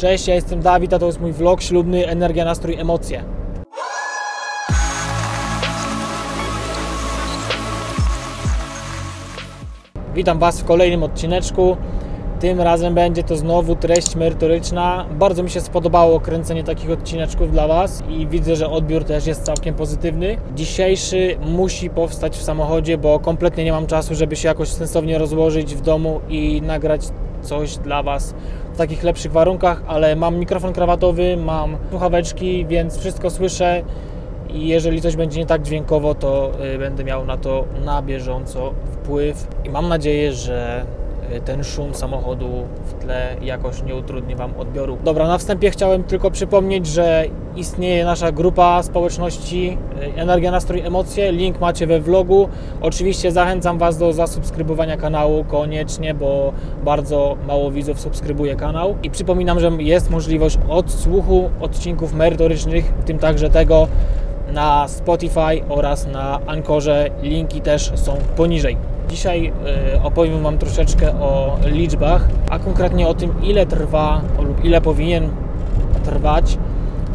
Cześć, 0.00 0.28
ja 0.28 0.34
jestem 0.34 0.60
Dawid, 0.60 0.92
a 0.92 0.98
to 0.98 1.06
jest 1.06 1.20
mój 1.20 1.32
vlog 1.32 1.62
ślubny 1.62 2.06
Energia, 2.06 2.44
Nastrój, 2.44 2.74
Emocje. 2.74 3.24
Witam 10.14 10.38
Was 10.38 10.60
w 10.60 10.64
kolejnym 10.64 11.02
odcineczku. 11.02 11.76
Tym 12.40 12.60
razem 12.60 12.94
będzie 12.94 13.22
to 13.22 13.36
znowu 13.36 13.76
treść 13.76 14.16
merytoryczna. 14.16 15.06
Bardzo 15.18 15.42
mi 15.42 15.50
się 15.50 15.60
spodobało 15.60 16.20
kręcenie 16.20 16.64
takich 16.64 16.90
odcineczków 16.90 17.52
dla 17.52 17.68
Was 17.68 18.02
i 18.08 18.26
widzę, 18.26 18.56
że 18.56 18.70
odbiór 18.70 19.04
też 19.04 19.26
jest 19.26 19.42
całkiem 19.42 19.74
pozytywny. 19.74 20.36
Dzisiejszy 20.54 21.36
musi 21.46 21.90
powstać 21.90 22.36
w 22.36 22.42
samochodzie, 22.42 22.98
bo 22.98 23.18
kompletnie 23.18 23.64
nie 23.64 23.72
mam 23.72 23.86
czasu, 23.86 24.14
żeby 24.14 24.36
się 24.36 24.48
jakoś 24.48 24.68
sensownie 24.68 25.18
rozłożyć 25.18 25.74
w 25.74 25.80
domu 25.80 26.20
i 26.28 26.62
nagrać 26.62 27.02
coś 27.42 27.76
dla 27.76 28.02
Was 28.02 28.34
takich 28.80 29.02
lepszych 29.02 29.32
warunkach, 29.32 29.82
ale 29.86 30.16
mam 30.16 30.36
mikrofon 30.36 30.72
krawatowy, 30.72 31.36
mam 31.36 31.76
słuchaweczki, 31.90 32.66
więc 32.66 32.98
wszystko 32.98 33.30
słyszę 33.30 33.82
i 34.54 34.68
jeżeli 34.68 35.00
coś 35.00 35.16
będzie 35.16 35.40
nie 35.40 35.46
tak 35.46 35.62
dźwiękowo, 35.62 36.14
to 36.14 36.52
y, 36.74 36.78
będę 36.78 37.04
miał 37.04 37.24
na 37.24 37.36
to 37.36 37.64
na 37.84 38.02
bieżąco 38.02 38.72
wpływ 38.92 39.48
i 39.64 39.70
mam 39.70 39.88
nadzieję, 39.88 40.32
że 40.32 40.84
ten 41.44 41.64
szum 41.64 41.94
samochodu 41.94 42.48
w 42.84 42.94
tle 42.94 43.36
jakoś 43.42 43.82
nie 43.82 43.94
utrudni 43.94 44.36
Wam 44.36 44.52
odbioru. 44.58 44.98
Dobra, 45.04 45.28
na 45.28 45.38
wstępie 45.38 45.70
chciałem 45.70 46.04
tylko 46.04 46.30
przypomnieć, 46.30 46.86
że 46.86 47.24
istnieje 47.56 48.04
nasza 48.04 48.32
grupa 48.32 48.82
społeczności 48.82 49.78
y, 50.16 50.20
Energia, 50.20 50.50
Nastrój, 50.50 50.80
Emocje. 50.80 51.32
Link 51.32 51.60
macie 51.60 51.86
we 51.86 52.00
vlogu. 52.00 52.48
Oczywiście 52.80 53.32
zachęcam 53.32 53.78
Was 53.78 53.98
do 53.98 54.12
zasubskrybowania 54.12 54.96
kanału 54.96 55.44
koniecznie, 55.44 56.14
bo 56.14 56.52
bardzo 56.84 57.36
mało 57.46 57.70
widzów 57.70 58.00
subskrybuje 58.00 58.56
kanał. 58.56 58.96
I 59.02 59.10
przypominam, 59.10 59.60
że 59.60 59.70
jest 59.78 60.10
możliwość 60.10 60.58
odsłuchu 60.68 61.50
odcinków 61.60 62.12
merytorycznych, 62.12 62.84
w 63.00 63.04
tym 63.04 63.18
także 63.18 63.50
tego 63.50 63.88
na 64.52 64.88
Spotify 64.88 65.64
oraz 65.68 66.06
na 66.06 66.40
Ankorze. 66.46 67.10
Linki 67.22 67.60
też 67.60 67.92
są 67.94 68.16
poniżej. 68.36 68.76
Dzisiaj 69.10 69.52
y, 69.96 70.02
opowiem 70.02 70.42
Wam 70.42 70.58
troszeczkę 70.58 71.12
o 71.20 71.56
liczbach, 71.64 72.28
a 72.50 72.58
konkretnie 72.58 73.08
o 73.08 73.14
tym, 73.14 73.42
ile 73.42 73.66
trwa 73.66 74.20
lub 74.38 74.64
ile 74.64 74.80
powinien 74.80 75.28
trwać 76.04 76.58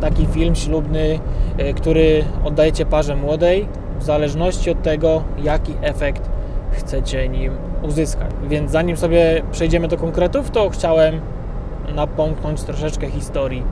taki 0.01 0.25
film 0.25 0.55
ślubny, 0.55 1.19
y, 1.59 1.73
który 1.73 2.23
oddajecie 2.43 2.85
parze 2.85 3.15
młodej, 3.15 3.67
w 3.99 4.03
zależności 4.03 4.71
od 4.71 4.81
tego, 4.81 5.23
jaki 5.43 5.73
efekt 5.81 6.29
chcecie 6.71 7.29
nim 7.29 7.51
uzyskać. 7.83 8.31
Więc 8.47 8.71
zanim 8.71 8.97
sobie 8.97 9.41
przejdziemy 9.51 9.87
do 9.87 9.97
konkretów, 9.97 10.51
to 10.51 10.69
chciałem 10.69 11.21
napomknąć 11.95 12.63
troszeczkę 12.63 13.09
historii 13.09 13.63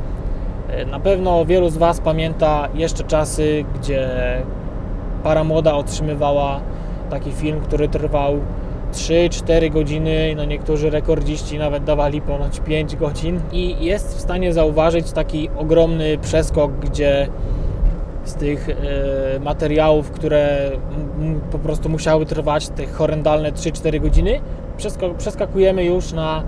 na 0.91 0.99
pewno 0.99 1.45
wielu 1.45 1.69
z 1.69 1.77
Was 1.77 1.99
pamięta 1.99 2.67
jeszcze 2.73 3.03
czasy, 3.03 3.65
gdzie 3.75 4.09
para 5.23 5.43
młoda 5.43 5.73
otrzymywała 5.73 6.59
taki 7.09 7.31
film, 7.31 7.61
który 7.61 7.87
trwał 7.87 8.39
3-4 8.93 9.71
godziny, 9.71 10.33
no 10.37 10.45
niektórzy 10.45 10.89
rekordziści 10.89 11.57
nawet 11.57 11.83
dawali 11.83 12.21
ponoć 12.21 12.59
5 12.59 12.95
godzin. 12.95 13.39
I 13.51 13.85
jest 13.85 14.17
w 14.17 14.21
stanie 14.21 14.53
zauważyć 14.53 15.11
taki 15.11 15.49
ogromny 15.57 16.17
przeskok, 16.17 16.71
gdzie 16.71 17.27
z 18.25 18.33
tych 18.33 18.69
e, 18.69 19.39
materiałów, 19.39 20.11
które 20.11 20.71
po 21.51 21.59
prostu 21.59 21.89
musiały 21.89 22.25
trwać 22.25 22.69
te 22.69 22.85
horrendalne 22.85 23.51
3-4 23.51 24.01
godziny, 24.01 24.39
przeskakujemy 25.17 25.85
już 25.85 26.11
na 26.11 26.43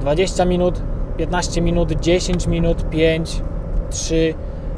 20 0.00 0.44
minut, 0.44 0.82
15 1.16 1.60
minut, 1.60 1.92
10 2.00 2.46
minut, 2.46 2.90
5, 2.90 3.42
3, 3.90 4.34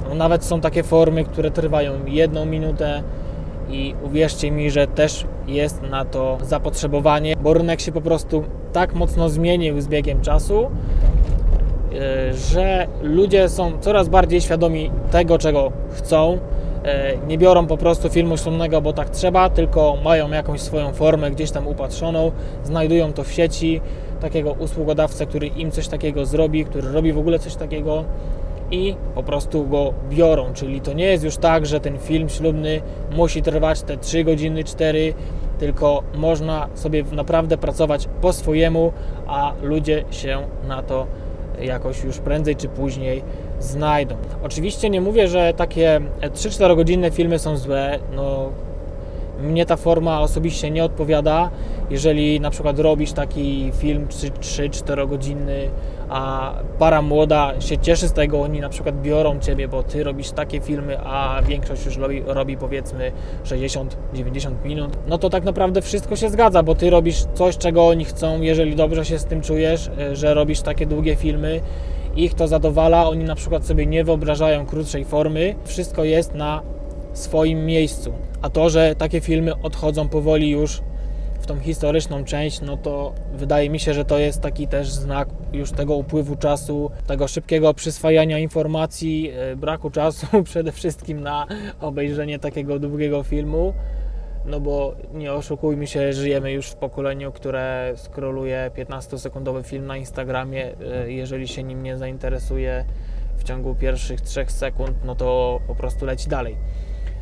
no 0.09 0.15
nawet 0.15 0.45
są 0.45 0.61
takie 0.61 0.83
formy, 0.83 1.25
które 1.25 1.51
trwają 1.51 1.93
jedną 2.07 2.47
minutę 2.47 3.03
i 3.71 3.95
uwierzcie 4.03 4.51
mi, 4.51 4.71
że 4.71 4.87
też 4.87 5.25
jest 5.47 5.83
na 5.83 6.05
to 6.05 6.39
zapotrzebowanie, 6.43 7.37
bo 7.37 7.55
rynek 7.55 7.81
się 7.81 7.93
po 7.93 8.01
prostu 8.01 8.45
tak 8.73 8.95
mocno 8.95 9.29
zmienił 9.29 9.81
z 9.81 9.89
biegiem 9.89 10.21
czasu, 10.21 10.71
e, 11.93 12.35
że 12.35 12.87
ludzie 13.03 13.49
są 13.49 13.79
coraz 13.81 14.09
bardziej 14.09 14.41
świadomi 14.41 14.91
tego, 15.11 15.39
czego 15.39 15.73
chcą. 15.91 16.39
E, 16.85 17.17
nie 17.29 17.39
biorą 17.39 17.67
po 17.67 17.77
prostu 17.77 18.09
filmu 18.09 18.37
ślubnego, 18.37 18.83
bo 18.83 18.93
tak 18.93 19.11
trzeba, 19.11 19.51
tylko 19.51 19.97
mają 20.05 20.31
jakąś 20.31 20.61
swoją 20.61 20.93
formę 20.93 21.31
gdzieś 21.31 21.51
tam 21.51 21.67
upatrzoną, 21.67 22.33
znajdują 22.65 23.13
to 23.13 23.25
w 23.25 23.33
sieci, 23.33 23.81
takiego 24.21 24.53
usługodawcę, 24.53 25.27
który 25.27 25.47
im 25.47 25.71
coś 25.71 25.89
takiego 25.89 26.27
zrobi, 26.27 26.65
który 26.65 26.93
robi 26.93 27.13
w 27.13 27.19
ogóle 27.19 27.39
coś 27.39 27.55
takiego 27.57 28.05
i 28.71 28.97
po 29.15 29.23
prostu 29.23 29.67
go 29.67 29.95
biorą. 30.11 30.53
Czyli 30.55 30.81
to 30.81 30.93
nie 30.93 31.05
jest 31.05 31.25
już 31.25 31.37
tak, 31.37 31.67
że 31.67 31.81
ten 31.81 31.99
film 31.99 32.29
ślubny 32.29 32.81
musi 33.17 33.43
trwać 33.43 33.83
te 33.83 33.97
3 33.97 34.25
godziny, 34.25 34.65
4, 34.65 35.15
tylko 35.59 36.03
można 36.15 36.69
sobie 36.75 37.05
naprawdę 37.13 37.59
pracować 37.59 38.09
po 38.21 38.33
swojemu, 38.33 38.93
a 39.27 39.53
ludzie 39.63 40.05
się 40.11 40.39
na 40.69 40.83
to 40.83 41.07
jakoś 41.61 42.05
już 42.05 42.19
prędzej 42.19 42.57
czy 42.57 42.69
później 42.69 43.23
znajdą. 43.61 44.17
Oczywiście 44.43 44.91
nie 44.91 45.01
mówię, 45.01 45.29
że 45.29 45.55
takie 45.57 46.01
3-4 46.21 46.77
godzinne 46.77 47.11
filmy 47.11 47.39
są 47.39 47.57
złe. 47.57 47.99
No, 48.17 48.51
mnie 49.43 49.67
ta 49.67 49.77
forma 49.77 50.21
osobiście 50.21 50.71
nie 50.71 50.85
odpowiada. 50.85 51.51
Jeżeli 51.91 52.41
na 52.41 52.51
przykład 52.51 52.79
robisz 52.79 53.13
taki 53.13 53.73
film 53.79 54.07
3-4 54.07 55.09
godzinny, 55.09 55.71
a 56.09 56.53
para 56.79 57.03
młoda 57.03 57.61
się 57.61 57.79
cieszy 57.79 58.09
z 58.09 58.13
tego, 58.13 58.43
oni 58.43 58.61
na 58.61 58.69
przykład 58.69 59.03
biorą 59.03 59.41
Ciebie, 59.41 59.69
bo 59.69 59.83
Ty 59.83 60.05
robisz 60.05 60.31
takie 60.31 60.61
filmy, 60.61 60.99
a 61.01 61.43
większość 61.43 61.85
już 61.87 61.97
robi, 61.97 62.23
robi 62.27 62.57
powiedzmy 62.57 63.13
60-90 63.45 63.87
minut, 64.65 64.97
no 65.09 65.19
to 65.19 65.31
tak 65.31 65.45
naprawdę 65.45 65.83
wszystko 65.83 66.17
się 66.17 66.31
zgadza, 66.31 66.63
bo 66.63 66.75
Ty 66.75 66.91
robisz 66.91 67.25
coś, 67.35 67.59
czego 67.59 67.87
oni 67.87 68.05
chcą, 68.05 68.41
jeżeli 68.41 68.77
dobrze 68.77 69.05
się 69.05 69.19
z 69.19 69.25
tym 69.25 69.41
czujesz, 69.41 69.91
e, 69.99 70.17
że 70.17 70.35
robisz 70.35 70.61
takie 70.61 70.87
długie 70.87 71.17
filmy, 71.17 71.61
ich 72.17 72.35
to 72.35 72.49
zadowala, 72.49 73.09
oni 73.09 73.25
na 73.25 73.35
przykład 73.35 73.67
sobie 73.67 73.87
nie 73.87 74.05
wyobrażają 74.05 74.67
krótszej 74.67 75.05
formy, 75.05 75.55
wszystko 75.65 76.05
jest 76.05 76.35
na 76.35 76.63
swoim 77.13 77.67
miejscu. 77.67 78.13
A 78.43 78.51
to, 78.51 78.71
że 78.71 78.95
takie 78.95 79.21
filmy 79.21 79.53
odchodzą 79.63 80.09
powoli 80.09 80.51
już 80.51 80.81
tą 81.51 81.61
historyczną 81.61 82.25
część, 82.25 82.61
no 82.61 82.77
to 82.77 83.15
wydaje 83.35 83.71
mi 83.71 83.81
się, 83.81 83.95
że 83.95 84.05
to 84.05 84.19
jest 84.19 84.41
taki 84.41 84.69
też 84.69 84.93
znak 84.93 85.29
już 85.53 85.73
tego 85.73 85.95
upływu 85.95 86.37
czasu, 86.37 86.91
tego 87.07 87.29
szybkiego 87.29 87.75
przyswajania 87.75 88.39
informacji, 88.39 89.31
e, 89.31 89.57
braku 89.57 89.91
czasu 89.91 90.27
przede 90.45 90.73
wszystkim 90.73 91.21
na 91.21 91.47
obejrzenie 91.81 92.39
takiego 92.39 92.79
długiego 92.79 93.23
filmu. 93.23 93.75
No 94.47 94.61
bo 94.61 94.95
nie 95.15 95.33
oszukujmy 95.33 95.87
się, 95.87 96.13
żyjemy 96.13 96.53
już 96.53 96.67
w 96.67 96.77
pokoleniu, 96.77 97.33
które 97.33 97.93
skroluje 97.97 98.71
15-sekundowy 98.77 99.65
film 99.65 99.87
na 99.87 99.97
Instagramie. 99.97 100.73
E, 100.81 101.13
jeżeli 101.13 101.49
się 101.49 101.63
nim 101.63 101.83
nie 101.83 101.99
zainteresuje 101.99 102.85
w 103.39 103.45
ciągu 103.45 103.75
pierwszych 103.75 104.21
3 104.21 104.45
sekund, 104.49 104.97
no 105.05 105.15
to 105.15 105.61
po 105.67 105.75
prostu 105.75 106.07
leci 106.07 106.29
dalej. 106.29 106.57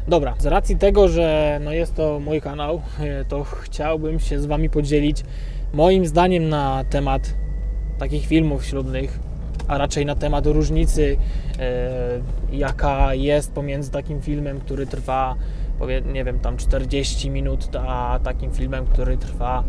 Dobra, 0.08 0.34
z 0.38 0.46
racji 0.46 0.76
tego, 0.76 1.08
że 1.08 1.60
no 1.64 1.72
jest 1.72 1.94
to 1.94 2.20
mój 2.20 2.40
kanał, 2.40 2.82
to 3.28 3.44
chciałbym 3.44 4.20
się 4.20 4.40
z 4.40 4.46
Wami 4.46 4.70
podzielić 4.70 5.24
moim 5.72 6.06
zdaniem 6.06 6.48
na 6.48 6.84
temat 6.90 7.34
takich 7.98 8.26
filmów 8.26 8.64
ślubnych, 8.64 9.18
a 9.66 9.78
raczej 9.78 10.06
na 10.06 10.14
temat 10.14 10.46
różnicy, 10.46 11.16
e, 11.58 12.20
jaka 12.52 13.14
jest 13.14 13.52
pomiędzy 13.52 13.90
takim 13.90 14.22
filmem, 14.22 14.60
który 14.60 14.86
trwa, 14.86 15.34
nie 16.12 16.24
wiem, 16.24 16.38
tam 16.38 16.56
40 16.56 17.30
minut, 17.30 17.76
a 17.76 18.20
takim 18.22 18.52
filmem, 18.52 18.86
który 18.86 19.16
trwa 19.16 19.64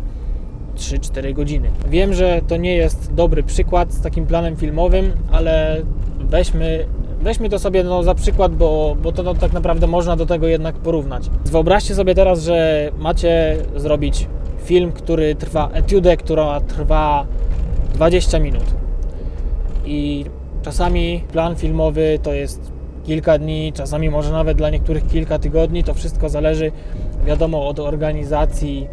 3-4 0.74 1.34
godziny. 1.34 1.70
Wiem, 1.88 2.14
że 2.14 2.40
to 2.48 2.56
nie 2.56 2.74
jest 2.74 3.14
dobry 3.14 3.42
przykład 3.42 3.92
z 3.92 4.00
takim 4.00 4.26
planem 4.26 4.56
filmowym, 4.56 5.12
ale 5.32 5.82
weźmy 6.20 6.86
weźmy 7.20 7.48
to 7.48 7.58
sobie 7.58 7.84
no, 7.84 8.02
za 8.02 8.14
przykład, 8.14 8.54
bo, 8.54 8.96
bo 9.02 9.12
to 9.12 9.22
no, 9.22 9.34
tak 9.34 9.52
naprawdę 9.52 9.86
można 9.86 10.16
do 10.16 10.26
tego 10.26 10.46
jednak 10.46 10.74
porównać. 10.74 11.30
Wyobraźcie 11.44 11.94
sobie 11.94 12.14
teraz, 12.14 12.42
że 12.42 12.90
macie 12.98 13.56
zrobić 13.76 14.26
film, 14.64 14.92
który 14.92 15.34
trwa, 15.34 15.70
etiudę, 15.72 16.16
która 16.16 16.60
trwa 16.60 17.26
20 17.94 18.38
minut. 18.38 18.64
I 19.84 20.24
czasami 20.62 21.24
plan 21.32 21.56
filmowy 21.56 22.18
to 22.22 22.32
jest 22.32 22.72
kilka 23.04 23.38
dni, 23.38 23.72
czasami 23.72 24.10
może 24.10 24.32
nawet 24.32 24.58
dla 24.58 24.70
niektórych 24.70 25.06
kilka 25.06 25.38
tygodni. 25.38 25.84
To 25.84 25.94
wszystko 25.94 26.28
zależy, 26.28 26.72
wiadomo, 27.26 27.68
od 27.68 27.78
organizacji 27.80 28.88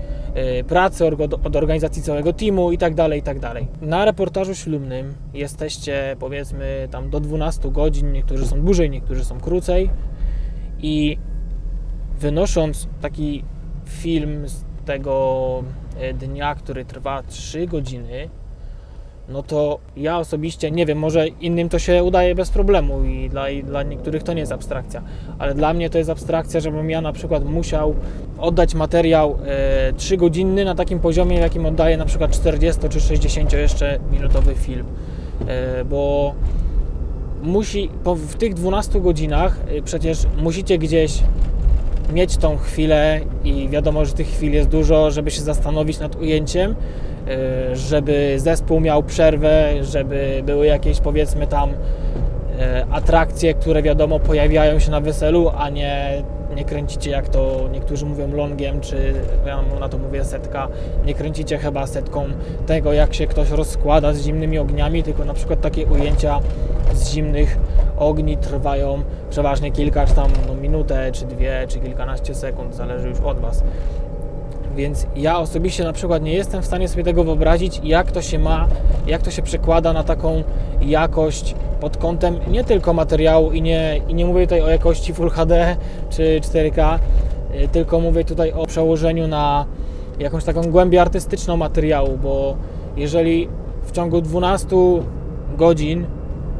pracy, 0.67 1.05
od 1.43 1.55
organizacji 1.55 2.01
całego 2.01 2.33
teamu 2.33 2.71
i 2.71 2.77
tak 2.77 2.95
dalej, 2.95 3.19
i 3.19 3.23
tak 3.23 3.39
dalej. 3.39 3.67
Na 3.81 4.05
reportażu 4.05 4.55
ślubnym 4.55 5.13
jesteście 5.33 6.15
powiedzmy 6.19 6.87
tam 6.91 7.09
do 7.09 7.19
12 7.19 7.71
godzin, 7.71 8.11
niektórzy 8.11 8.47
są 8.47 8.61
dłużej, 8.61 8.89
niektórzy 8.89 9.25
są 9.25 9.39
krócej 9.39 9.89
i 10.79 11.17
wynosząc 12.19 12.87
taki 13.01 13.43
film 13.85 14.49
z 14.49 14.65
tego 14.85 15.63
e, 15.99 16.13
dnia, 16.13 16.55
który 16.55 16.85
trwa 16.85 17.23
3 17.23 17.67
godziny, 17.67 18.29
no 19.29 19.43
to 19.43 19.79
ja 19.97 20.17
osobiście 20.17 20.71
nie 20.71 20.85
wiem, 20.85 20.97
może 20.97 21.27
innym 21.27 21.69
to 21.69 21.79
się 21.79 22.03
udaje 22.03 22.35
bez 22.35 22.49
problemu 22.49 23.03
i 23.03 23.29
dla, 23.29 23.49
i 23.49 23.63
dla 23.63 23.83
niektórych 23.83 24.23
to 24.23 24.33
nie 24.33 24.39
jest 24.39 24.51
abstrakcja, 24.51 25.01
ale 25.39 25.53
dla 25.53 25.73
mnie 25.73 25.89
to 25.89 25.97
jest 25.97 26.09
abstrakcja, 26.09 26.59
żebym 26.59 26.89
ja 26.89 27.01
na 27.01 27.13
przykład 27.13 27.45
musiał 27.45 27.95
oddać 28.37 28.75
materiał 28.75 29.37
e, 29.45 29.93
3 29.93 30.17
godzinny 30.17 30.65
na 30.65 30.75
takim 30.75 30.99
poziomie, 30.99 31.37
jakim 31.37 31.65
oddaję 31.65 31.97
na 31.97 32.05
przykład 32.05 32.31
40 32.31 32.89
czy 32.89 33.01
60 33.01 33.53
jeszcze 33.53 33.99
minutowy 34.11 34.55
film, 34.55 34.85
e, 35.47 35.85
bo 35.85 36.33
musi, 37.43 37.89
po, 38.03 38.15
w 38.15 38.35
tych 38.35 38.53
12 38.53 39.01
godzinach 39.01 39.59
e, 39.67 39.81
przecież 39.81 40.27
musicie 40.37 40.77
gdzieś 40.77 41.23
mieć 42.13 42.37
tą 42.37 42.57
chwilę 42.57 43.19
i 43.43 43.69
wiadomo, 43.69 44.05
że 44.05 44.13
tych 44.13 44.27
chwil 44.27 44.53
jest 44.53 44.69
dużo, 44.69 45.11
żeby 45.11 45.31
się 45.31 45.41
zastanowić 45.41 45.99
nad 45.99 46.15
ujęciem, 46.15 46.75
e, 47.27 47.75
żeby 47.75 48.33
zespół 48.37 48.79
miał 48.79 49.03
przerwę, 49.03 49.83
żeby 49.83 50.43
były 50.45 50.65
jakieś 50.65 50.99
powiedzmy 50.99 51.47
tam 51.47 51.69
e, 52.59 52.85
atrakcje, 52.91 53.53
które 53.53 53.81
wiadomo 53.81 54.19
pojawiają 54.19 54.79
się 54.79 54.91
na 54.91 54.99
weselu, 54.99 55.51
a 55.57 55.69
nie, 55.69 56.23
nie 56.57 56.65
kręcicie 56.65 57.11
jak 57.11 57.29
to 57.29 57.69
niektórzy 57.71 58.05
mówią 58.05 58.31
longiem, 58.31 58.81
czy 58.81 59.13
ja 59.45 59.61
na 59.79 59.89
to 59.89 59.97
mówię 59.97 60.25
setka, 60.25 60.67
nie 61.05 61.13
kręcicie 61.13 61.57
chyba 61.57 61.87
setką 61.87 62.25
tego 62.65 62.93
jak 62.93 63.13
się 63.13 63.27
ktoś 63.27 63.49
rozkłada 63.49 64.13
z 64.13 64.21
zimnymi 64.21 64.59
ogniami, 64.59 65.03
tylko 65.03 65.25
na 65.25 65.33
przykład 65.33 65.61
takie 65.61 65.85
ujęcia 65.85 66.39
z 66.93 67.09
zimnych 67.09 67.57
ogni 67.97 68.37
trwają 68.37 69.03
przeważnie 69.29 69.71
kilka, 69.71 70.05
czy 70.07 70.13
tam 70.13 70.31
no, 70.47 70.55
minutę, 70.55 71.11
czy 71.11 71.25
dwie, 71.25 71.65
czy 71.67 71.79
kilkanaście 71.79 72.35
sekund, 72.35 72.75
zależy 72.75 73.09
już 73.09 73.19
od 73.19 73.39
Was. 73.39 73.63
Więc 74.77 75.07
ja 75.15 75.39
osobiście 75.39 75.83
na 75.83 75.93
przykład 75.93 76.23
nie 76.23 76.33
jestem 76.33 76.61
w 76.61 76.65
stanie 76.65 76.87
sobie 76.87 77.03
tego 77.03 77.23
wyobrazić, 77.23 77.81
jak 77.83 78.11
to 78.11 78.21
się 78.21 78.39
ma, 78.39 78.67
jak 79.07 79.21
to 79.21 79.31
się 79.31 79.41
przekłada 79.41 79.93
na 79.93 80.03
taką 80.03 80.43
jakość 80.81 81.55
pod 81.81 81.97
kątem 81.97 82.39
nie 82.47 82.63
tylko 82.63 82.93
materiału 82.93 83.51
i 83.51 83.61
nie, 83.61 84.01
i 84.07 84.13
nie 84.13 84.25
mówię 84.25 84.41
tutaj 84.41 84.61
o 84.61 84.69
jakości 84.69 85.13
Full 85.13 85.29
HD 85.29 85.75
czy 86.09 86.39
4K, 86.41 86.99
y, 87.55 87.67
tylko 87.67 87.99
mówię 87.99 88.25
tutaj 88.25 88.51
o 88.51 88.65
przełożeniu 88.65 89.27
na 89.27 89.65
jakąś 90.19 90.43
taką 90.43 90.61
głębię 90.61 91.01
artystyczną 91.01 91.57
materiału, 91.57 92.17
bo 92.17 92.55
jeżeli 92.97 93.47
w 93.83 93.91
ciągu 93.91 94.21
12 94.21 94.67
godzin 95.57 96.05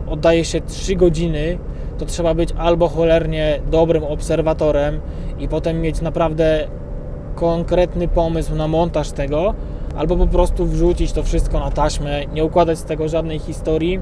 oddaje 0.10 0.46
się 0.46 0.62
3 0.62 0.96
godziny, 0.96 1.58
to 1.98 2.06
trzeba 2.06 2.34
być 2.34 2.50
albo 2.58 2.88
cholernie 2.88 3.60
dobrym 3.72 4.04
obserwatorem 4.04 5.00
i 5.40 5.48
potem 5.48 5.81
mieć 5.81 6.02
naprawdę 6.02 6.68
konkretny 7.38 8.07
pomysł 8.07 8.56
na 8.56 8.68
montaż 8.68 9.12
tego, 9.12 9.54
albo 9.98 10.16
po 10.16 10.28
prostu 10.28 10.66
wrzucić 10.66 11.12
to 11.12 11.24
wszystko 11.24 11.60
na 11.60 11.72
taśmę, 11.72 12.25
nie 12.25 12.45
układać 12.45 12.78
z 12.78 12.84
tego 12.84 13.10
żadnej 13.10 13.39
historii, 13.39 14.00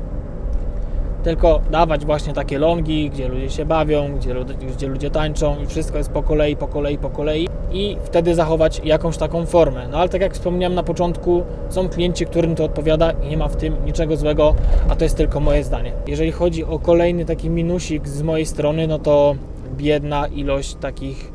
tylko 1.23 1.61
dawać 1.71 2.05
właśnie 2.05 2.33
takie 2.33 2.59
longi, 2.59 3.09
gdzie 3.09 3.27
ludzie 3.27 3.49
się 3.49 3.65
bawią, 3.65 4.15
gdzie, 4.15 4.35
gdzie 4.75 4.87
ludzie 4.87 5.09
tańczą 5.09 5.55
i 5.63 5.65
wszystko 5.65 5.97
jest 5.97 6.09
po 6.09 6.23
kolei, 6.23 6.55
po 6.55 6.67
kolei, 6.67 6.97
po 6.97 7.09
kolei 7.09 7.47
i 7.71 7.97
wtedy 8.03 8.35
zachować 8.35 8.81
jakąś 8.83 9.17
taką 9.17 9.45
formę. 9.45 9.87
No 9.91 9.97
ale 9.97 10.09
tak 10.09 10.21
jak 10.21 10.33
wspomniałem 10.33 10.75
na 10.75 10.83
początku, 10.83 11.43
są 11.69 11.89
klienci, 11.89 12.25
którym 12.25 12.55
to 12.55 12.63
odpowiada 12.63 13.11
i 13.11 13.29
nie 13.29 13.37
ma 13.37 13.47
w 13.47 13.55
tym 13.55 13.85
niczego 13.85 14.17
złego, 14.17 14.55
a 14.89 14.95
to 14.95 15.03
jest 15.03 15.17
tylko 15.17 15.39
moje 15.39 15.63
zdanie. 15.63 15.91
Jeżeli 16.07 16.31
chodzi 16.31 16.63
o 16.63 16.79
kolejny 16.79 17.25
taki 17.25 17.49
minusik 17.49 18.07
z 18.07 18.21
mojej 18.21 18.45
strony, 18.45 18.87
no 18.87 18.99
to 18.99 19.35
biedna 19.77 20.27
ilość 20.27 20.75
takich 20.75 21.34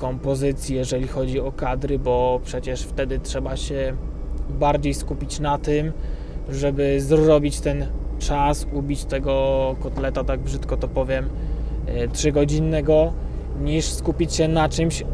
kompozycji, 0.00 0.76
jeżeli 0.76 1.08
chodzi 1.08 1.40
o 1.40 1.52
kadry, 1.52 1.98
bo 1.98 2.40
przecież 2.44 2.82
wtedy 2.82 3.18
trzeba 3.18 3.56
się 3.56 3.96
bardziej 4.50 4.94
skupić 4.94 5.40
na 5.40 5.58
tym, 5.58 5.92
żeby 6.48 7.00
zrobić 7.00 7.60
ten 7.60 7.86
czas, 8.18 8.66
ubić 8.72 9.04
tego 9.04 9.76
kotleta, 9.80 10.24
tak 10.24 10.40
brzydko 10.40 10.76
to 10.76 10.88
powiem, 10.88 11.28
trzygodzinnego, 12.12 13.12
niż 13.60 13.84
skupić 13.84 14.34
się 14.34 14.48
na 14.48 14.68
czymś 14.68 15.04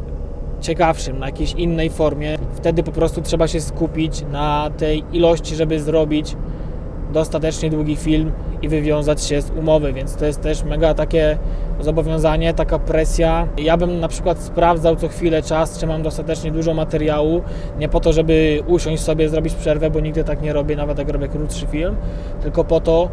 ciekawszym, 0.61 1.19
na 1.19 1.27
jakiejś 1.27 1.53
innej 1.53 1.91
formie. 1.91 2.39
Wtedy 2.53 2.83
po 2.83 2.93
prostu 2.93 3.23
trzeba 3.23 3.49
się 3.49 3.61
skupić 3.61 4.25
na 4.33 4.71
tej 4.77 5.05
ilości, 5.13 5.55
żeby 5.57 5.81
zrobić 5.81 6.37
dostatecznie 7.17 7.71
długi 7.71 7.97
film 7.97 8.33
i 8.63 8.69
wywiązać 8.69 9.25
się 9.25 9.43
z 9.43 9.51
umowy, 9.51 9.93
więc 9.93 10.17
to 10.17 10.27
jest 10.27 10.41
też 10.41 10.63
mega 10.65 10.95
takie 10.95 11.39
zobowiązanie, 11.81 12.55
taka 12.55 12.79
presja. 12.79 13.49
Ja 13.59 13.77
bym 13.77 14.01
na 14.01 14.09
przykład 14.09 14.39
sprawdzał 14.39 14.97
co 14.97 15.09
chwilę 15.09 15.43
czas, 15.43 15.79
czy 15.79 15.87
mam 15.87 16.03
dostatecznie 16.03 16.51
dużo 16.53 16.75
materiału, 16.75 17.43
nie 17.79 17.89
po 17.89 18.01
to, 18.01 18.13
żeby 18.13 18.63
usiąść 18.67 19.03
sobie, 19.03 19.29
zrobić 19.29 19.55
przerwę, 19.55 19.91
bo 19.91 20.01
nigdy 20.01 20.25
tak 20.25 20.43
nie 20.43 20.53
robię, 20.53 20.77
nawet 20.77 20.99
jak 20.99 21.09
robię 21.09 21.29
krótszy 21.29 21.67
film, 21.67 21.97
tylko 22.43 22.65
po 22.65 22.81
to, 22.81 23.09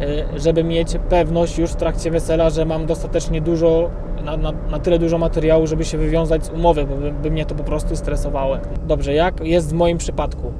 e, 0.00 0.40
żeby 0.40 0.64
mieć 0.64 0.88
pewność 1.08 1.58
już 1.58 1.70
w 1.70 1.76
trakcie 1.76 2.10
wesela, 2.10 2.50
że 2.50 2.64
mam 2.64 2.86
dostatecznie 2.86 3.40
dużo, 3.40 3.90
na, 4.24 4.36
na, 4.36 4.52
na 4.70 4.78
tyle 4.78 4.98
dużo 4.98 5.18
materiału, 5.18 5.66
żeby 5.66 5.84
się 5.84 5.98
wywiązać 5.98 6.46
z 6.46 6.50
umowy, 6.50 6.84
bo 6.84 6.96
by, 6.96 7.12
by 7.12 7.30
mnie 7.30 7.46
to 7.46 7.54
po 7.54 7.64
prostu 7.64 7.96
stresowało. 7.96 8.56
Dobrze, 8.86 9.14
jak 9.14 9.40
jest 9.40 9.70
w 9.70 9.72
moim 9.72 9.98
przypadku? 9.98 10.52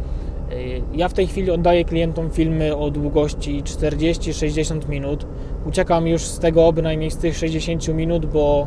Y, 0.53 0.83
ja 0.95 1.09
w 1.09 1.13
tej 1.13 1.27
chwili 1.27 1.51
oddaję 1.51 1.85
klientom 1.85 2.31
filmy 2.31 2.77
o 2.77 2.91
długości 2.91 3.63
40-60 3.63 4.89
minut. 4.89 5.27
Uciekam 5.67 6.07
już 6.07 6.23
z 6.23 6.39
tego 6.39 6.73
bynajmniej 6.73 7.11
z 7.11 7.17
tych 7.17 7.37
60 7.37 7.89
minut, 7.89 8.27
bo 8.27 8.67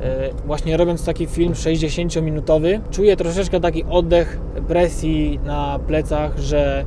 y, 0.00 0.04
właśnie 0.46 0.76
robiąc 0.76 1.04
taki 1.04 1.26
film 1.26 1.52
60-minutowy, 1.52 2.80
czuję 2.90 3.16
troszeczkę 3.16 3.60
taki 3.60 3.84
oddech 3.84 4.40
presji 4.68 5.40
na 5.44 5.78
plecach, 5.86 6.38
że 6.38 6.84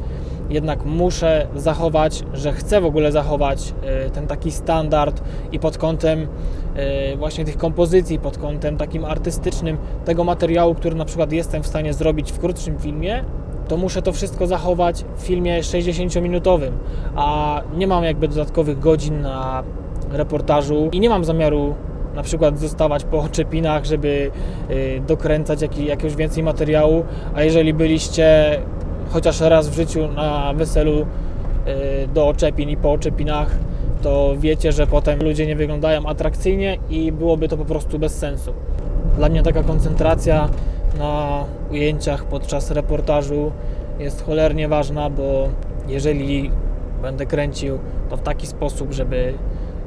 jednak 0.49 0.85
muszę 0.85 1.47
zachować, 1.55 2.23
że 2.33 2.53
chcę 2.53 2.81
w 2.81 2.85
ogóle 2.85 3.11
zachować 3.11 3.73
y, 4.07 4.09
ten 4.09 4.27
taki 4.27 4.51
standard 4.51 5.21
i 5.51 5.59
pod 5.59 5.77
kątem 5.77 6.27
właśnie 7.17 7.45
tych 7.45 7.57
kompozycji, 7.57 8.19
pod 8.19 8.37
kątem 8.37 8.77
takim 8.77 9.05
artystycznym 9.05 9.77
tego 10.05 10.23
materiału, 10.23 10.75
który 10.75 10.95
na 10.95 11.05
przykład 11.05 11.31
jestem 11.31 11.63
w 11.63 11.67
stanie 11.67 11.93
zrobić 11.93 12.31
w 12.31 12.39
krótszym 12.39 12.79
filmie, 12.79 13.23
to 13.67 13.77
muszę 13.77 14.01
to 14.01 14.11
wszystko 14.11 14.47
zachować 14.47 15.05
w 15.17 15.21
filmie 15.21 15.61
60-minutowym, 15.61 16.71
a 17.15 17.61
nie 17.77 17.87
mam 17.87 18.03
jakby 18.03 18.27
dodatkowych 18.27 18.79
godzin 18.79 19.21
na 19.21 19.63
reportażu 20.11 20.89
i 20.91 20.99
nie 20.99 21.09
mam 21.09 21.25
zamiaru 21.25 21.75
na 22.15 22.23
przykład 22.23 22.59
zostawać 22.59 23.03
po 23.03 23.19
oczepinach, 23.19 23.85
żeby 23.85 24.31
y, 24.71 25.01
dokręcać 25.07 25.61
jakiegoś 25.61 26.15
więcej 26.15 26.43
materiału, 26.43 27.03
a 27.33 27.43
jeżeli 27.43 27.73
byliście 27.73 28.59
chociaż 29.09 29.41
raz 29.41 29.69
w 29.69 29.75
życiu 29.75 30.07
na 30.07 30.53
weselu 30.53 31.01
y, 31.01 32.07
do 32.07 32.27
oczepin 32.27 32.69
i 32.69 32.77
po 32.77 32.91
oczepinach, 32.91 33.51
to 34.01 34.33
wiecie, 34.37 34.71
że 34.71 34.87
potem 34.87 35.19
ludzie 35.23 35.47
nie 35.47 35.55
wyglądają 35.55 36.05
atrakcyjnie 36.05 36.77
i 36.89 37.11
byłoby 37.11 37.47
to 37.47 37.57
po 37.57 37.65
prostu 37.65 37.99
bez 37.99 38.17
sensu. 38.17 38.53
Dla 39.17 39.29
mnie 39.29 39.43
taka 39.43 39.63
koncentracja 39.63 40.49
na 40.97 41.43
ujęciach 41.71 42.25
podczas 42.25 42.71
reportażu 42.71 43.51
jest 43.99 44.25
cholernie 44.25 44.67
ważna, 44.67 45.09
bo 45.09 45.49
jeżeli 45.87 46.51
będę 47.01 47.25
kręcił 47.25 47.79
to 48.09 48.17
w 48.17 48.21
taki 48.21 48.47
sposób, 48.47 48.93
żeby 48.93 49.33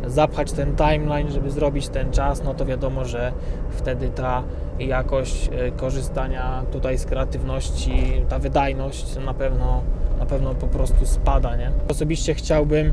zapchać 0.06 0.52
ten 0.52 0.76
timeline, 0.76 1.30
żeby 1.30 1.50
zrobić 1.50 1.88
ten 1.88 2.10
czas, 2.10 2.42
no 2.44 2.54
to 2.54 2.66
wiadomo, 2.66 3.04
że 3.04 3.32
wtedy 3.70 4.08
ta 4.08 4.42
jakość 4.78 5.50
e, 5.52 5.70
korzystania 5.70 6.62
tutaj 6.72 6.98
z 6.98 7.04
kreatywności, 7.04 8.24
ta 8.28 8.38
wydajność 8.38 9.16
na 9.26 9.34
pewno, 9.34 9.82
na 10.18 10.26
pewno 10.26 10.54
po 10.54 10.66
prostu 10.66 11.06
spada, 11.06 11.56
nie? 11.56 11.70
Osobiście 11.88 12.34
chciałbym 12.34 12.92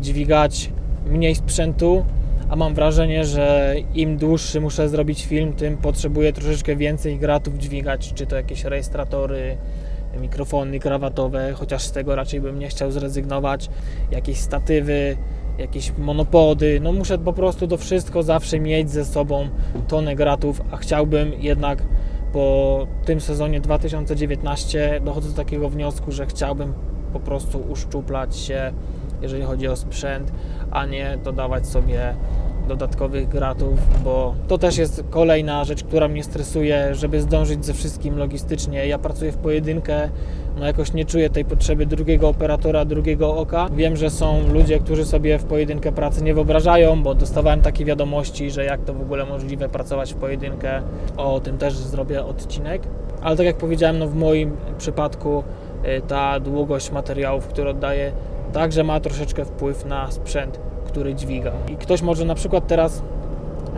dźwigać 0.00 0.70
mniej 1.06 1.34
sprzętu, 1.34 2.04
a 2.48 2.56
mam 2.56 2.74
wrażenie, 2.74 3.24
że 3.24 3.74
im 3.94 4.16
dłuższy 4.16 4.60
muszę 4.60 4.88
zrobić 4.88 5.26
film, 5.26 5.52
tym 5.52 5.76
potrzebuję 5.76 6.32
troszeczkę 6.32 6.76
więcej 6.76 7.18
gratów 7.18 7.58
dźwigać, 7.58 8.12
czy 8.14 8.26
to 8.26 8.36
jakieś 8.36 8.64
rejestratory, 8.64 9.56
mikrofony 10.20 10.78
krawatowe, 10.78 11.52
chociaż 11.52 11.82
z 11.82 11.92
tego 11.92 12.16
raczej 12.16 12.40
bym 12.40 12.58
nie 12.58 12.68
chciał 12.68 12.90
zrezygnować, 12.90 13.70
jakieś 14.10 14.38
statywy, 14.38 15.16
jakieś 15.58 15.92
monopody, 15.98 16.80
no 16.82 16.92
muszę 16.92 17.18
po 17.18 17.32
prostu 17.32 17.68
to 17.68 17.76
wszystko 17.76 18.22
zawsze 18.22 18.60
mieć 18.60 18.90
ze 18.90 19.04
sobą 19.04 19.48
tonę 19.88 20.16
gratów, 20.16 20.60
a 20.70 20.76
chciałbym 20.76 21.32
jednak 21.34 21.82
po 22.32 22.86
tym 23.04 23.20
sezonie 23.20 23.60
2019 23.60 25.00
dochodzę 25.04 25.28
do 25.28 25.36
takiego 25.36 25.68
wniosku, 25.68 26.12
że 26.12 26.26
chciałbym 26.26 26.72
po 27.12 27.20
prostu 27.20 27.58
uszczuplać 27.68 28.36
się, 28.36 28.72
jeżeli 29.24 29.44
chodzi 29.44 29.68
o 29.68 29.76
sprzęt, 29.76 30.32
a 30.70 30.86
nie 30.86 31.18
dodawać 31.24 31.66
sobie 31.66 32.14
dodatkowych 32.68 33.28
gratów, 33.28 33.78
bo 34.04 34.34
to 34.48 34.58
też 34.58 34.76
jest 34.76 35.04
kolejna 35.10 35.64
rzecz, 35.64 35.84
która 35.84 36.08
mnie 36.08 36.24
stresuje, 36.24 36.94
żeby 36.94 37.20
zdążyć 37.20 37.64
ze 37.64 37.74
wszystkim 37.74 38.18
logistycznie. 38.18 38.86
Ja 38.86 38.98
pracuję 38.98 39.32
w 39.32 39.36
pojedynkę, 39.36 40.08
no 40.58 40.66
jakoś 40.66 40.92
nie 40.92 41.04
czuję 41.04 41.30
tej 41.30 41.44
potrzeby 41.44 41.86
drugiego 41.86 42.28
operatora, 42.28 42.84
drugiego 42.84 43.36
oka. 43.36 43.68
Wiem, 43.76 43.96
że 43.96 44.10
są 44.10 44.48
ludzie, 44.52 44.78
którzy 44.78 45.04
sobie 45.04 45.38
w 45.38 45.44
pojedynkę 45.44 45.92
pracy 45.92 46.24
nie 46.24 46.34
wyobrażają, 46.34 47.02
bo 47.02 47.14
dostawałem 47.14 47.60
takie 47.60 47.84
wiadomości, 47.84 48.50
że 48.50 48.64
jak 48.64 48.84
to 48.84 48.94
w 48.94 49.00
ogóle 49.00 49.26
możliwe 49.26 49.68
pracować 49.68 50.14
w 50.14 50.16
pojedynkę. 50.16 50.82
O 51.16 51.40
tym 51.40 51.58
też 51.58 51.74
zrobię 51.74 52.24
odcinek. 52.24 52.82
Ale 53.22 53.36
tak 53.36 53.46
jak 53.46 53.56
powiedziałem, 53.56 53.98
no 53.98 54.06
w 54.06 54.14
moim 54.14 54.56
przypadku 54.78 55.44
y, 55.84 56.02
ta 56.08 56.40
długość 56.40 56.90
materiałów, 56.90 57.46
które 57.46 57.70
oddaję, 57.70 58.12
także 58.54 58.84
ma 58.84 59.00
troszeczkę 59.00 59.44
wpływ 59.44 59.84
na 59.84 60.10
sprzęt, 60.10 60.60
który 60.86 61.14
dźwiga. 61.14 61.52
I 61.72 61.76
ktoś 61.76 62.02
może 62.02 62.24
na 62.24 62.34
przykład 62.34 62.66
teraz 62.66 63.02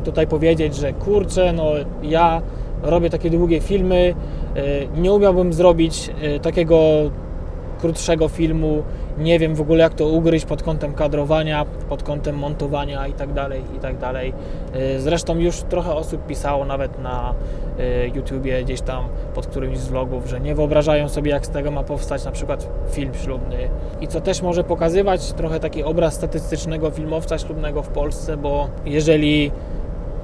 tutaj 0.05 0.27
powiedzieć, 0.27 0.77
że 0.77 0.93
kurczę, 0.93 1.53
no 1.53 1.71
ja 2.03 2.43
robię 2.83 3.11
takie 3.11 3.31
długie 3.31 3.61
filmy, 3.61 4.15
y, 4.57 5.01
nie 5.01 5.13
umiałbym 5.13 5.53
zrobić 5.53 6.11
y, 6.37 6.41
takiego 6.41 6.79
krótszego 7.81 8.29
filmu, 8.29 8.83
nie 9.19 9.39
wiem 9.39 9.55
w 9.55 9.61
ogóle 9.61 9.83
jak 9.83 9.95
to 9.95 10.07
ugryźć 10.07 10.47
pod 10.47 10.63
kątem 10.63 10.95
kadrowania, 10.95 11.65
pod 11.89 12.03
kątem 12.03 12.39
montowania 12.39 13.07
i 13.07 13.13
tak 13.13 13.33
dalej, 13.33 13.63
tak. 13.83 13.97
Y, 14.77 15.01
Zresztą 15.01 15.39
już 15.39 15.61
trochę 15.61 15.95
osób 15.95 16.27
pisało 16.27 16.65
nawet 16.65 17.03
na 17.03 17.35
YouTubie 18.15 18.65
gdzieś 18.65 18.81
tam 18.81 19.05
pod 19.35 19.47
którymś 19.47 19.79
z 19.79 19.89
vlogów, 19.89 20.27
że 20.27 20.41
nie 20.41 20.55
wyobrażają 20.55 21.09
sobie 21.09 21.31
jak 21.31 21.47
z 21.47 21.49
tego 21.49 21.71
ma 21.71 21.83
powstać 21.83 22.25
na 22.25 22.33
przykład 22.33 22.69
film 22.91 23.15
ślubny. 23.15 23.57
I 24.01 24.09
co 24.09 24.21
też 24.21 24.43
może 24.43 24.65
pokazywać 24.65 25.33
trochę 25.33 25.61
taki 25.61 25.83
obraz 25.83 26.15
statystycznego 26.15 26.91
filmowca 26.91 27.39
ślubnego 27.39 27.83
w 27.83 27.89
Polsce, 27.89 28.37
bo 28.37 28.69
jeżeli 28.85 29.53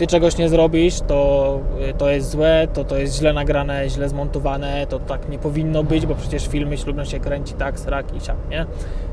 ty 0.02 0.06
czegoś 0.06 0.38
nie 0.38 0.48
zrobisz, 0.48 1.00
to 1.00 1.60
to 1.98 2.10
jest 2.10 2.30
złe, 2.30 2.68
to 2.72 2.84
to 2.84 2.96
jest 2.96 3.18
źle 3.18 3.32
nagrane, 3.32 3.88
źle 3.88 4.08
zmontowane, 4.08 4.86
to 4.86 4.98
tak 4.98 5.28
nie 5.28 5.38
powinno 5.38 5.84
być, 5.84 6.06
bo 6.06 6.14
przecież 6.14 6.46
filmy 6.46 6.78
ślubne 6.78 7.06
się 7.06 7.20
kręci 7.20 7.54
tak, 7.54 7.80
srak 7.80 8.16
i 8.16 8.20
siak, 8.20 8.36
nie? 8.50 8.66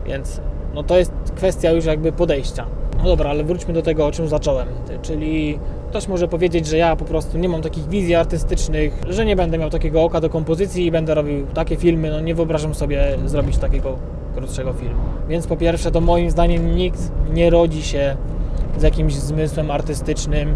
Więc 0.05 0.41
no 0.73 0.83
to 0.83 0.97
jest 0.97 1.11
kwestia 1.35 1.71
już 1.71 1.85
jakby 1.85 2.11
podejścia. 2.11 2.65
No 2.97 3.03
dobra, 3.03 3.29
ale 3.29 3.43
wróćmy 3.43 3.73
do 3.73 3.81
tego, 3.81 4.05
o 4.05 4.11
czym 4.11 4.27
zacząłem. 4.27 4.67
Czyli 5.01 5.59
ktoś 5.89 6.07
może 6.07 6.27
powiedzieć, 6.27 6.67
że 6.67 6.77
ja 6.77 6.95
po 6.95 7.05
prostu 7.05 7.37
nie 7.37 7.49
mam 7.49 7.61
takich 7.61 7.87
wizji 7.87 8.15
artystycznych, 8.15 9.01
że 9.09 9.25
nie 9.25 9.35
będę 9.35 9.57
miał 9.57 9.69
takiego 9.69 10.03
oka 10.03 10.21
do 10.21 10.29
kompozycji 10.29 10.85
i 10.85 10.91
będę 10.91 11.13
robił 11.13 11.47
takie 11.47 11.75
filmy, 11.75 12.09
no 12.09 12.19
nie 12.19 12.35
wyobrażam 12.35 12.75
sobie 12.75 13.17
zrobić 13.25 13.57
takiego 13.57 13.97
krótszego 14.35 14.73
filmu. 14.73 15.01
Więc 15.27 15.47
po 15.47 15.57
pierwsze, 15.57 15.91
to 15.91 16.01
moim 16.01 16.31
zdaniem 16.31 16.75
nikt 16.75 17.11
nie 17.33 17.49
rodzi 17.49 17.83
się 17.83 18.15
z 18.79 18.83
jakimś 18.83 19.13
zmysłem 19.13 19.71
artystycznym. 19.71 20.55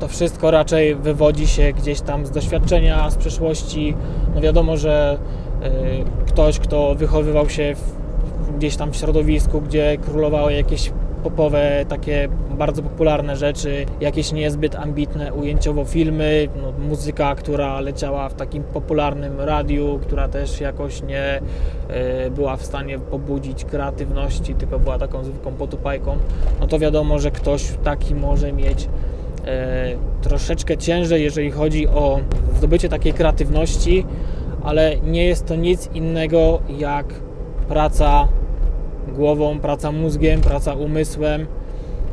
To 0.00 0.08
wszystko 0.08 0.50
raczej 0.50 0.94
wywodzi 0.94 1.46
się 1.46 1.72
gdzieś 1.72 2.00
tam 2.00 2.26
z 2.26 2.30
doświadczenia, 2.30 3.10
z 3.10 3.16
przeszłości. 3.16 3.94
No 4.34 4.40
wiadomo, 4.40 4.76
że 4.76 5.18
y, 5.62 6.26
ktoś, 6.26 6.58
kto 6.58 6.94
wychowywał 6.94 7.48
się 7.48 7.74
w, 7.74 8.56
gdzieś 8.56 8.76
tam 8.76 8.92
w 8.92 8.96
środowisku, 8.96 9.60
gdzie 9.60 9.96
królowały 10.04 10.52
jakieś 10.52 10.92
popowe, 11.22 11.84
takie 11.88 12.28
bardzo 12.58 12.82
popularne 12.82 13.36
rzeczy, 13.36 13.86
jakieś 14.00 14.32
niezbyt 14.32 14.74
ambitne 14.74 15.34
ujęciowo 15.34 15.84
filmy, 15.84 16.48
no, 16.62 16.72
muzyka, 16.88 17.34
która 17.34 17.80
leciała 17.80 18.28
w 18.28 18.34
takim 18.34 18.62
popularnym 18.62 19.40
radiu, 19.40 19.98
która 20.02 20.28
też 20.28 20.60
jakoś 20.60 21.02
nie 21.02 21.40
y, 22.26 22.30
była 22.30 22.56
w 22.56 22.64
stanie 22.64 22.98
pobudzić 22.98 23.64
kreatywności, 23.64 24.54
tylko 24.54 24.78
była 24.78 24.98
taką 24.98 25.24
zwykłą 25.24 25.52
potupajką, 25.52 26.16
no 26.60 26.66
to 26.66 26.78
wiadomo, 26.78 27.18
że 27.18 27.30
ktoś 27.30 27.72
taki 27.84 28.14
może 28.14 28.52
mieć 28.52 28.84
y, 28.84 30.22
troszeczkę 30.22 30.78
ciężej, 30.78 31.22
jeżeli 31.22 31.50
chodzi 31.50 31.88
o 31.88 32.20
zdobycie 32.56 32.88
takiej 32.88 33.12
kreatywności, 33.12 34.06
ale 34.64 34.96
nie 34.96 35.26
jest 35.26 35.46
to 35.46 35.56
nic 35.56 35.90
innego 35.94 36.60
jak 36.78 37.06
praca 37.68 38.28
głową, 39.08 39.58
praca 39.58 39.92
mózgiem, 39.92 40.40
praca 40.40 40.74
umysłem 40.74 41.46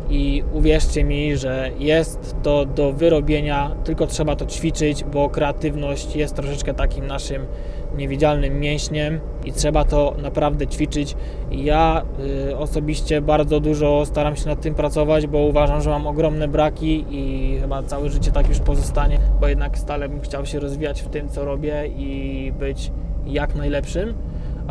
i 0.10 0.44
uwierzcie 0.54 1.04
mi, 1.04 1.38
że 1.38 1.72
jest 1.80 2.36
to 2.44 2.66
do 2.66 2.94
wyrobienia, 2.94 3.76
tylko 3.84 4.08
trzeba 4.08 4.36
to 4.36 4.46
ćwiczyć, 4.46 5.04
bo 5.04 5.30
kreatywność 5.30 6.16
jest 6.16 6.36
troszeczkę 6.36 6.74
takim 6.74 7.08
naszym 7.08 7.46
niewidzialnym 7.98 8.60
mięśniem 8.60 9.20
i 9.46 9.52
trzeba 9.52 9.84
to 9.84 10.16
naprawdę 10.22 10.68
ćwiczyć. 10.68 11.16
Ja 11.52 12.02
y, 12.50 12.58
osobiście 12.58 13.22
bardzo 13.22 13.60
dużo 13.60 14.06
staram 14.06 14.36
się 14.36 14.46
nad 14.46 14.62
tym 14.62 14.76
pracować, 14.76 15.28
bo 15.28 15.38
uważam, 15.38 15.82
że 15.82 15.90
mam 15.90 16.08
ogromne 16.08 16.48
braki 16.48 17.06
i 17.10 17.58
chyba 17.62 17.84
całe 17.84 18.10
życie 18.10 18.32
tak 18.32 18.50
już 18.50 18.60
pozostanie, 18.60 19.20
bo 19.42 19.48
jednak 19.48 19.78
stale 19.78 20.10
bym 20.10 20.22
chciał 20.22 20.46
się 20.46 20.60
rozwijać 20.60 21.02
w 21.02 21.10
tym, 21.10 21.30
co 21.30 21.46
robię 21.46 21.88
i 21.98 22.52
być 22.60 22.92
jak 23.26 23.56
najlepszym 23.56 24.14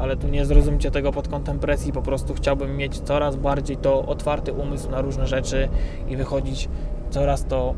ale 0.01 0.17
tu 0.17 0.29
nie 0.29 0.45
zrozumcie 0.45 0.91
tego 0.91 1.13
pod 1.13 1.29
kątem 1.29 1.59
presji, 1.59 1.93
po 1.93 2.03
prostu 2.03 2.35
chciałbym 2.35 2.77
mieć 2.77 3.01
coraz 3.01 3.37
bardziej 3.37 3.77
to 3.77 4.07
otwarty 4.07 4.53
umysł 4.53 4.91
na 4.91 5.01
różne 5.01 5.27
rzeczy 5.27 5.69
i 6.09 6.17
wychodzić 6.17 6.69
coraz 7.11 7.45
to 7.45 7.75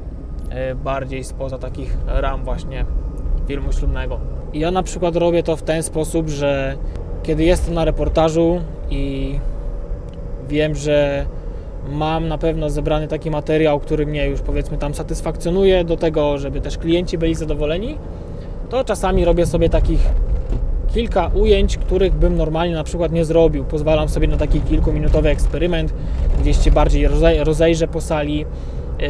e, 0.50 0.74
bardziej 0.74 1.24
spoza 1.24 1.58
takich 1.58 1.96
ram 2.06 2.44
właśnie 2.44 2.84
filmu 3.48 3.72
ślubnego. 3.72 4.18
I 4.52 4.58
ja 4.58 4.70
na 4.70 4.82
przykład 4.82 5.16
robię 5.16 5.42
to 5.42 5.56
w 5.56 5.62
ten 5.62 5.82
sposób, 5.82 6.28
że 6.28 6.76
kiedy 7.22 7.44
jestem 7.44 7.74
na 7.74 7.84
reportażu 7.84 8.60
i 8.90 9.34
wiem, 10.48 10.74
że 10.74 11.26
mam 11.88 12.28
na 12.28 12.38
pewno 12.38 12.70
zebrany 12.70 13.08
taki 13.08 13.30
materiał, 13.30 13.80
który 13.80 14.06
mnie 14.06 14.26
już 14.26 14.40
powiedzmy 14.40 14.78
tam 14.78 14.94
satysfakcjonuje 14.94 15.84
do 15.84 15.96
tego, 15.96 16.38
żeby 16.38 16.60
też 16.60 16.78
klienci 16.78 17.18
byli 17.18 17.34
zadowoleni, 17.34 17.98
to 18.70 18.84
czasami 18.84 19.24
robię 19.24 19.46
sobie 19.46 19.68
takich 19.68 20.00
kilka 20.94 21.30
ujęć, 21.34 21.76
których 21.76 22.14
bym 22.14 22.36
normalnie 22.36 22.74
na 22.74 22.84
przykład 22.84 23.12
nie 23.12 23.24
zrobił. 23.24 23.64
Pozwalam 23.64 24.08
sobie 24.08 24.28
na 24.28 24.36
taki 24.36 24.60
kilkuminutowy 24.60 25.28
eksperyment, 25.28 25.94
gdzieś 26.40 26.64
się 26.64 26.70
bardziej 26.70 27.08
rozejrzę 27.44 27.88
po 27.88 28.00
sali 28.00 28.38
yy, 28.38 29.06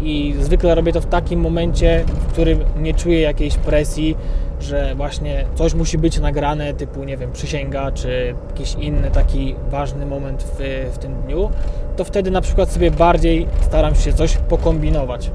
i 0.00 0.34
zwykle 0.40 0.74
robię 0.74 0.92
to 0.92 1.00
w 1.00 1.06
takim 1.06 1.40
momencie, 1.40 2.04
w 2.06 2.26
którym 2.32 2.58
nie 2.80 2.94
czuję 2.94 3.20
jakiejś 3.20 3.56
presji, 3.56 4.16
że 4.60 4.94
właśnie 4.94 5.44
coś 5.54 5.74
musi 5.74 5.98
być 5.98 6.20
nagrane, 6.20 6.74
typu 6.74 7.04
nie 7.04 7.16
wiem, 7.16 7.32
przysięga, 7.32 7.92
czy 7.92 8.34
jakiś 8.50 8.74
inny 8.74 9.10
taki 9.10 9.54
ważny 9.70 10.06
moment 10.06 10.42
w, 10.42 10.90
w 10.94 10.98
tym 10.98 11.14
dniu, 11.14 11.50
to 11.96 12.04
wtedy 12.04 12.30
na 12.30 12.40
przykład 12.40 12.72
sobie 12.72 12.90
bardziej 12.90 13.46
staram 13.60 13.94
się 13.94 14.12
coś 14.12 14.36
pokombinować 14.36 15.30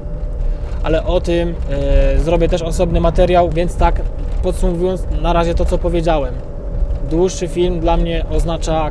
ale 0.82 1.04
o 1.04 1.20
tym 1.20 1.54
y, 2.16 2.20
zrobię 2.20 2.48
też 2.48 2.62
osobny 2.62 3.00
materiał, 3.00 3.50
więc 3.50 3.76
tak 3.76 4.00
podsumowując 4.42 5.06
na 5.22 5.32
razie 5.32 5.54
to 5.54 5.64
co 5.64 5.78
powiedziałem. 5.78 6.34
Dłuższy 7.10 7.48
film 7.48 7.80
dla 7.80 7.96
mnie 7.96 8.24
oznacza 8.30 8.90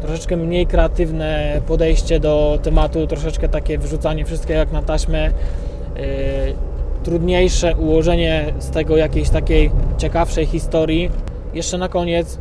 troszeczkę 0.00 0.36
mniej 0.36 0.66
kreatywne 0.66 1.60
podejście 1.66 2.20
do 2.20 2.58
tematu, 2.62 3.06
troszeczkę 3.06 3.48
takie 3.48 3.78
wrzucanie 3.78 4.24
wszystkiego 4.24 4.58
jak 4.58 4.72
na 4.72 4.82
taśmę, 4.82 5.28
y, 5.28 5.32
trudniejsze 7.04 7.76
ułożenie 7.76 8.54
z 8.58 8.70
tego 8.70 8.96
jakiejś 8.96 9.30
takiej 9.30 9.70
ciekawszej 9.98 10.46
historii. 10.46 11.10
Jeszcze 11.54 11.78
na 11.78 11.88
koniec 11.88 12.38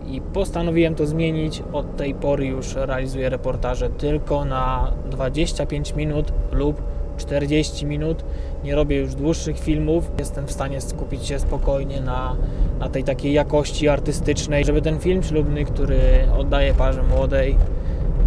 i 0.07 0.21
postanowiłem 0.21 0.95
to 0.95 1.05
zmienić. 1.05 1.63
Od 1.73 1.97
tej 1.97 2.15
pory 2.15 2.45
już 2.45 2.75
realizuję 2.75 3.29
reportaże 3.29 3.89
tylko 3.89 4.45
na 4.45 4.91
25 5.11 5.95
minut 5.95 6.33
lub 6.51 6.81
40 7.17 7.85
minut. 7.85 8.23
Nie 8.63 8.75
robię 8.75 8.97
już 8.97 9.15
dłuższych 9.15 9.59
filmów. 9.59 10.11
Jestem 10.19 10.47
w 10.47 10.51
stanie 10.51 10.81
skupić 10.81 11.25
się 11.25 11.39
spokojnie 11.39 12.01
na, 12.01 12.35
na 12.79 12.89
tej 12.89 13.03
takiej 13.03 13.33
jakości 13.33 13.87
artystycznej, 13.87 14.65
żeby 14.65 14.81
ten 14.81 14.99
film 14.99 15.23
ślubny, 15.23 15.65
który 15.65 15.99
oddaję 16.37 16.73
parze 16.73 17.03
młodej, 17.03 17.57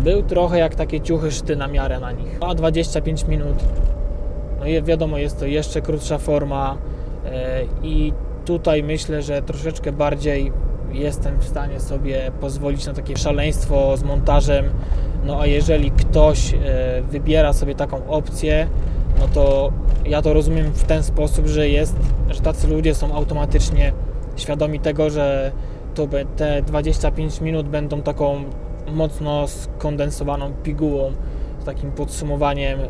był 0.05 0.23
trochę 0.23 0.59
jak 0.59 0.75
takie 0.75 1.00
ciuchy 1.00 1.33
szty 1.33 1.57
na 1.57 1.69
miarę 1.69 2.00
na 2.00 2.12
nich. 2.12 2.38
A 2.40 2.55
25 2.55 3.25
minut, 3.25 3.57
no 4.61 4.66
i 4.66 4.83
wiadomo, 4.83 5.19
jest 5.19 5.38
to 5.38 5.47
jeszcze 5.47 5.83
krótsza 5.83 6.19
forma 6.19 6.76
e, 7.25 7.61
i 7.83 8.12
tutaj 8.45 8.83
myślę, 8.83 9.23
że 9.23 9.43
troszeczkę 9.43 9.93
bardziej 9.93 10.52
jestem 10.93 11.38
w 11.40 11.45
stanie 11.45 11.81
sobie 11.81 12.33
pozwolić 12.40 12.87
na 12.87 12.95
takie 12.95 13.16
szaleństwo 13.16 13.97
z 13.97 14.02
montażem. 14.02 14.64
No 15.25 15.40
a 15.40 15.47
jeżeli 15.47 15.90
ktoś 15.90 16.55
e, 16.55 16.59
wybiera 17.11 17.52
sobie 17.52 17.75
taką 17.75 18.07
opcję, 18.09 18.69
no 19.21 19.28
to 19.28 19.73
ja 20.05 20.23
to 20.23 20.33
rozumiem 20.33 20.73
w 20.73 20.85
ten 20.85 21.02
sposób, 21.02 21.47
że 21.47 21.69
jest, 21.69 21.97
że 22.28 22.40
tacy 22.40 22.69
ludzie 22.69 22.95
są 22.95 23.14
automatycznie 23.14 23.93
świadomi 24.37 24.81
tego, 24.81 25.11
że 25.11 25.52
to 25.95 26.09
te 26.37 26.62
25 26.62 27.40
minut 27.40 27.69
będą 27.69 28.02
taką 28.02 28.45
mocno 28.93 29.49
skondensowaną 29.49 30.52
pigułą, 30.62 31.12
z 31.61 31.64
takim 31.64 31.93
podsumowaniem 31.93 32.81
e, 32.81 32.87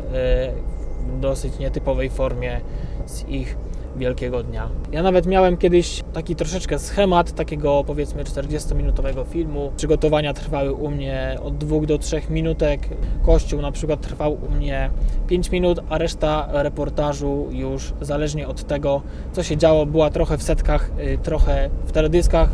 w 1.07 1.19
dosyć 1.19 1.59
nietypowej 1.59 2.09
formie 2.09 2.61
z 3.05 3.27
ich 3.27 3.57
wielkiego 3.97 4.43
dnia. 4.43 4.69
Ja 4.91 5.03
nawet 5.03 5.25
miałem 5.25 5.57
kiedyś 5.57 6.03
taki 6.13 6.35
troszeczkę 6.35 6.79
schemat 6.79 7.31
takiego 7.31 7.83
powiedzmy 7.87 8.23
40-minutowego 8.23 9.27
filmu. 9.27 9.71
Przygotowania 9.77 10.33
trwały 10.33 10.73
u 10.73 10.91
mnie 10.91 11.37
od 11.43 11.57
2 11.57 11.85
do 11.85 11.97
3 11.97 12.21
minutek. 12.29 12.89
Kościół 13.25 13.61
na 13.61 13.71
przykład 13.71 14.01
trwał 14.01 14.33
u 14.33 14.51
mnie 14.51 14.89
5 15.27 15.51
minut, 15.51 15.79
a 15.89 15.97
reszta 15.97 16.47
reportażu 16.51 17.47
już 17.51 17.93
zależnie 18.01 18.47
od 18.47 18.63
tego, 18.63 19.01
co 19.31 19.43
się 19.43 19.57
działo, 19.57 19.85
była 19.85 20.09
trochę 20.09 20.37
w 20.37 20.43
setkach, 20.43 20.91
y, 20.99 21.17
trochę 21.23 21.69
w 21.85 21.91
teledyskach, 21.91 22.49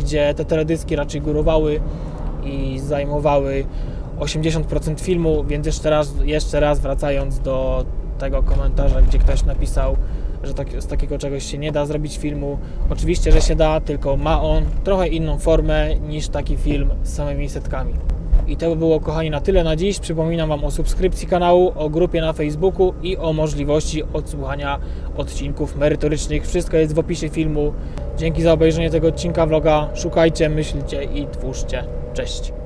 gdzie 0.00 0.34
te 0.34 0.44
teledyski 0.44 0.96
raczej 0.96 1.20
górowały 1.20 1.80
i 2.44 2.78
zajmowały 2.78 3.64
80% 4.18 5.00
filmu, 5.00 5.44
więc 5.44 5.66
jeszcze 5.66 5.90
raz, 5.90 6.12
jeszcze 6.24 6.60
raz 6.60 6.80
wracając 6.80 7.40
do 7.40 7.84
tego 8.18 8.42
komentarza, 8.42 9.02
gdzie 9.02 9.18
ktoś 9.18 9.44
napisał, 9.44 9.96
że 10.46 10.54
tak, 10.54 10.82
z 10.82 10.86
takiego 10.86 11.18
czegoś 11.18 11.44
się 11.44 11.58
nie 11.58 11.72
da 11.72 11.86
zrobić 11.86 12.18
filmu. 12.18 12.58
Oczywiście, 12.90 13.32
że 13.32 13.40
się 13.40 13.56
da, 13.56 13.80
tylko 13.80 14.16
ma 14.16 14.42
on 14.42 14.64
trochę 14.84 15.08
inną 15.08 15.38
formę 15.38 15.94
niż 15.94 16.28
taki 16.28 16.56
film 16.56 16.90
z 17.02 17.14
samymi 17.14 17.48
setkami. 17.48 17.94
I 18.46 18.56
to 18.56 18.70
by 18.70 18.76
było, 18.76 19.00
kochani, 19.00 19.30
na 19.30 19.40
tyle 19.40 19.64
na 19.64 19.76
dziś. 19.76 19.98
Przypominam 19.98 20.48
Wam 20.48 20.64
o 20.64 20.70
subskrypcji 20.70 21.28
kanału, 21.28 21.72
o 21.76 21.90
grupie 21.90 22.20
na 22.20 22.32
Facebooku 22.32 22.94
i 23.02 23.16
o 23.16 23.32
możliwości 23.32 24.02
odsłuchania 24.12 24.78
odcinków 25.16 25.76
merytorycznych. 25.76 26.46
Wszystko 26.46 26.76
jest 26.76 26.94
w 26.94 26.98
opisie 26.98 27.28
filmu. 27.28 27.72
Dzięki 28.16 28.42
za 28.42 28.52
obejrzenie 28.52 28.90
tego 28.90 29.08
odcinka 29.08 29.46
vloga. 29.46 29.88
Szukajcie, 29.94 30.48
myślcie 30.48 31.04
i 31.04 31.26
twórzcie. 31.26 31.84
Cześć. 32.14 32.63